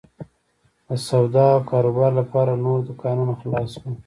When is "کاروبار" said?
1.71-2.11